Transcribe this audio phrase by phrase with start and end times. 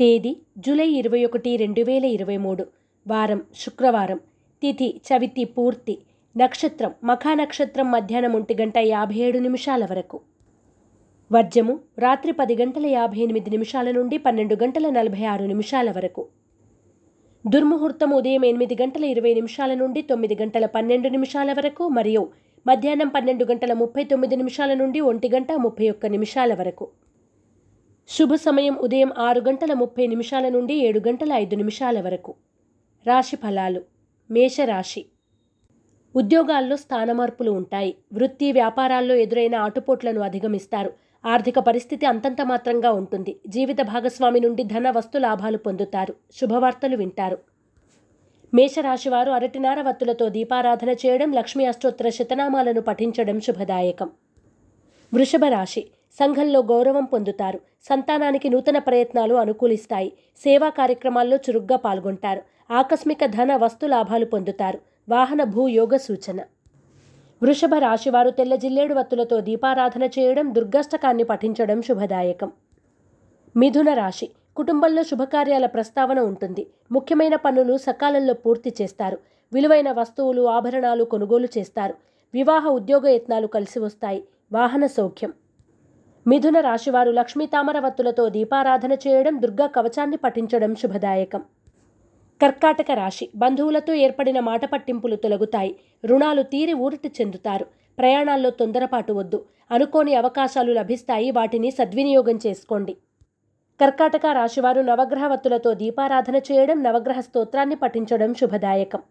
[0.00, 2.66] తేదీ జూలై ఇరవై ఒకటి రెండు వేల ఇరవై మూడు.
[3.06, 4.20] వారం శుక్రవారం.
[4.62, 5.98] తిథి చవితి పూర్తి.
[6.36, 10.20] నక్షత్రం మఖా నక్షత్రం మధ్యాహ్నం ఒంటి గంట యాభై ఏడు నిమిషాల వరకు.
[11.32, 16.26] వర్జము రాత్రి పది గంటల యాభై ఎనిమిది నిమిషాల నుండి పన్నెండు గంటల నలభై ఆరు నిమిషాల వరకు.
[17.46, 22.28] దుర్ముహూర్తం ఉదయం ఎనిమిది గంటల ఇరవై నిమిషాల నుండి తొమ్మిది గంటల పన్నెండు నిమిషాల వరకు మరియు
[22.66, 26.88] మధ్యాహ్నం పన్నెండు గంటల ముప్పై తొమ్మిది నిమిషాల నుండి ఒంటి గంట ముప్పై ఒక్క నిమిషాల వరకు.
[28.08, 32.34] శుభ సమయం ఉదయం ఆరు గంటల ముప్పై నిమిషాల నుండి ఏడు గంటల ఐదు నిమిషాల వరకు.
[33.06, 33.82] రాశి ఫలాలు.
[34.30, 35.06] మేషరాశి.
[36.16, 37.96] ఉద్యోగాల్లో స్థానమార్పులు ఉంటాయి.
[38.12, 40.92] వృత్తి వ్యాపారాల్లో ఎదురైన ఆటుపోట్లను అధిగమిస్తారు.
[41.26, 43.40] ఆర్థిక పరిస్థితి అంతంత మాత్రంగా ఉంటుంది.
[43.48, 46.14] జీవిత భాగస్వామి నుండి ధన వస్తు లాభాలు పొందుతారు.
[46.40, 47.38] శుభవార్తలు వింటారు.
[48.54, 54.10] మేషరాశివారు అరటినార వత్తులతో దీపారాధన చేయడం లక్ష్మీ అష్టోత్తర శతనామాలను పఠించడం శుభదాయకం.
[55.14, 57.58] వృషభ రాశి సంఘంలో గౌరవం పొందుతారు.
[57.82, 60.12] సంతానానికి నూతన ప్రయత్నాలు అనుకూలిస్తాయి.
[60.36, 62.42] సేవా కార్యక్రమాల్లో చురుగ్గా పాల్గొంటారు.
[62.70, 64.78] ఆకస్మిక ధన వస్తు లాభాలు పొందుతారు.
[65.08, 66.40] వాహన భూ యోగ సూచన.
[67.42, 72.52] వృషభ రాశివారు తెల్ల జిల్లేడు వత్తులతో దీపారాధన చేయడం దుర్గాష్టకాన్ని పఠించడం శుభదాయకం.
[73.56, 74.30] మిథున రాశి.
[74.56, 76.66] కుటుంబంలో శుభకార్యాల ప్రస్తావన ఉంటుంది.
[76.92, 79.18] ముఖ్యమైన పనులు సకాలంలో పూర్తి చేస్తారు.
[79.52, 81.94] విలువైన వస్తువులు ఆభరణాలు కొనుగోలు చేస్తారు.
[82.34, 84.24] వివాహ ఉద్యోగ యత్నాలు కలిసి వస్తాయి.
[84.52, 85.32] వాహన సౌఖ్యం.
[86.30, 91.42] మిథున రాశివారు లక్ష్మీ తామరవత్తులతో దీపారాధన చేయడం దుర్గా కవచాన్ని పఠించడం శుభదాయకం.
[92.42, 95.76] కర్కాటక రాశి బంధువులతో ఏర్పడిన మాట పట్టింపులు తొలగుతాయి.
[96.04, 97.66] రుణాలు తీరి ఊరటి చెందుతారు.
[97.98, 99.44] ప్రయాణాల్లో తొందరపాటు వద్దు.
[99.70, 101.30] అనుకోని అవకాశాలు లభిస్తాయి.
[101.30, 102.96] వాటిని సద్వినియోగం చేసుకోండి.
[103.80, 109.02] కర్కాటక రాశివారు నవగ్రహవత్తులతో దీపారాధన చేయడం నవగ్రహ స్తోత్రాన్ని పఠించడం శుభదాయకం.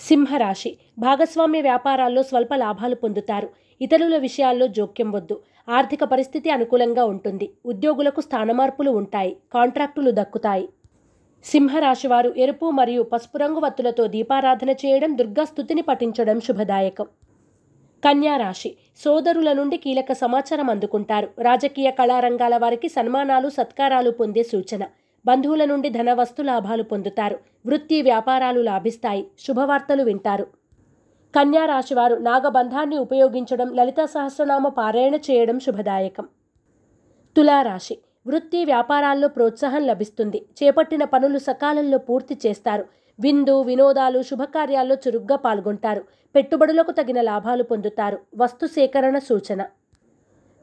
[0.00, 3.48] సింహరాశి భాగస్వామ్య వ్యాపారాల్లో స్వల్ప లాభాలు పొందుతారు.
[3.80, 5.40] ఇతరుల విషయాల్లో జోక్యం వద్దు.
[5.68, 7.52] ఆర్థిక పరిస్థితి అనుకూలంగా ఉంటుంది.
[7.66, 9.36] ఉద్యోగులకు స్థానమార్పులు ఉంటాయి.
[9.54, 10.68] కాంట్రాక్టులు దక్కుతాయి.
[11.44, 17.06] సింహరాశివారు ఎరుపు మరియు పసుపు రంగు వత్తులతో దీపారాధన చేయడం దుర్గాస్థుతిని పఠించడం శుభదాయకం.
[18.04, 21.28] కన్యారాశి సోదరుల నుండి కీలక సమాచారం అందుకుంటారు.
[21.38, 24.84] రాజకీయ కళారంగాల వారికి సన్మానాలు సత్కారాలు పొందే సూచన.
[25.26, 27.38] బంధువుల నుండి ధన వస్తు లాభాలు పొందుతారు.
[27.66, 29.26] వృత్తి వ్యాపారాలు లాభిస్తాయి.
[29.46, 30.46] శుభవార్తలు వింటారు.
[31.38, 36.28] కన్యా రాశివారు నాగబంధాన్ని ఉపయోగించడం లలిత సహస్రనామ పారాయణ చేయడం శుభదాయకం.
[37.36, 40.46] తులారాశి వృత్తి వ్యాపారాల్లో ప్రోత్సాహం లభిస్తుంది.
[40.58, 42.84] చేపట్టిన పనులు సకాలంలో పూర్తి చేస్తారు.
[43.20, 46.04] విందు వినోదాలు శుభకార్యాల్లో చురుగ్గా పాల్గొంటారు.
[46.34, 48.18] పెట్టుబడులకు తగిన లాభాలు పొందుతారు.
[48.36, 49.62] వస్తు సేకరణ సూచన.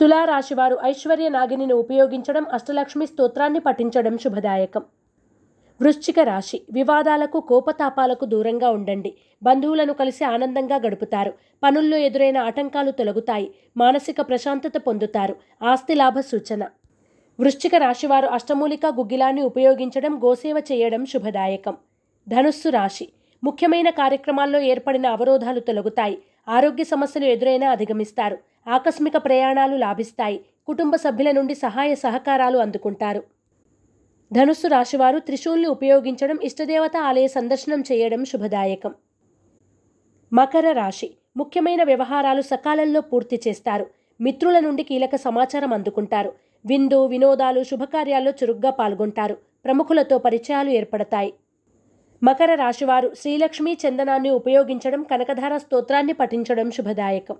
[0.00, 4.82] తులారాశివారు ఐశ్వర్య నాగిని ఉపయోగించడం అష్టలక్ష్మి స్తోత్రాన్ని పఠించడం శుభదాయకం.
[5.82, 6.62] వృశ్చిక రాశి.
[6.72, 9.14] వివాదాలకు కోపతాపాలకు దూరంగా ఉండండి.
[9.42, 11.32] బంధువులను కలిసి ఆనందంగా గడుపుతారు.
[11.62, 13.50] పనుల్లో ఎదురైన ఆటంకాలు తొలగుతాయి.
[13.76, 15.36] మానసిక ప్రశాంతత పొందుతారు.
[15.62, 16.64] ఆస్తి లాభ సూచన.
[17.40, 21.76] వృశ్చిక రాశివారు అష్టమూలిక గుగ్గిలాన్ని ఉపయోగించడం గోసేవ చేయడం శుభదాయకం.
[22.28, 23.08] ధనుస్సు రాశి.
[23.44, 26.18] ముఖ్యమైన కార్యక్రమాల్లో ఏర్పడిన అవరోధాలు తొలగుతాయి.
[26.48, 28.38] ఆరోగ్య సమస్యలు ఎదురైనా అధిగమిస్తారు.
[28.68, 30.40] ఆకస్మిక ప్రయాణాలు లాభిస్తాయి.
[30.66, 33.39] కుటుంబ సభ్యుల నుండి సహాయ సహకారాలు అందుకుంటారు.
[34.32, 38.94] ధనుస్సు రాశివారు త్రిశూల్ని ఉపయోగించడం ఇష్టదేవత ఆలయ సందర్శనం చేయడం శుభదాయకం.
[40.32, 41.14] మకర రాశి.
[41.36, 43.86] ముఖ్యమైన వ్యవహారాలు సకాలంలో పూర్తి చేస్తారు.
[44.20, 46.32] మిత్రుల నుండి కీలక సమాచారం అందుకుంటారు.
[46.66, 49.36] విందు వినోదాలు శుభకార్యాల్లో చురుగ్గా పాల్గొంటారు.
[49.64, 51.34] ప్రముఖులతో పరిచయాలు ఏర్పడతాయి.
[52.22, 57.36] మకర రాశివారు శ్రీలక్ష్మీ చందనాన్ని ఉపయోగించడం కనకధార స్తోత్రాన్ని పఠించడం శుభదాయకం.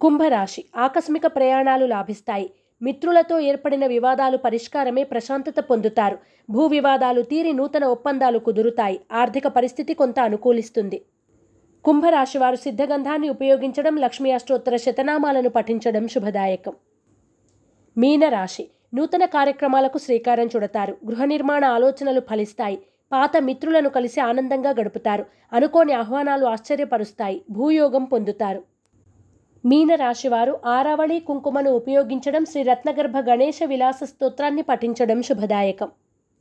[0.00, 0.64] కుంభరాశి.
[0.76, 2.50] ఆకస్మిక ప్రయాణాలు లాభిస్తాయి.
[2.84, 6.18] మిత్రులతో ఏర్పడిన వివాదాలు పరిష్కారమే ప్రశాంతత పొందుతారు.
[6.50, 9.00] భూ వివాదాలు తీరి నూతన ఒప్పందాలు కుదురుతాయి.
[9.12, 10.98] ఆర్థిక పరిస్థితి కొంత అనుకూలిస్తుంది.
[11.84, 16.74] కుంభరాశివారు సిద్ధగంధాన్ని ఉపయోగించడం లక్ష్మీ అష్టోత్తర శతనామాలను పఠించడం శుభదాయకం.
[17.98, 20.96] మీనరాశి నూతన కార్యక్రమాలకు శ్రీకారం చుడతారు.
[21.06, 22.78] గృహ నిర్మాణ ఆలోచనలు ఫలిస్తాయి.
[23.12, 25.24] పాత మిత్రులను కలిసి ఆనందంగా గడుపుతారు.
[25.52, 27.42] అనుకోని ఆహ్వానాలు ఆశ్చర్యపరుస్తాయి.
[27.50, 28.62] భూయోగం పొందుతారు.
[29.64, 35.88] మీన రాశివారు ఆరావళి కుంకుమను ఉపయోగించడం శ్రీ రత్నగర్భ గణేష విలాస స్తోత్రాన్ని పఠించడం శుభదాయకం.